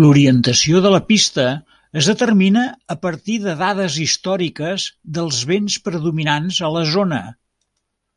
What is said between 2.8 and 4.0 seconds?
a partir de dades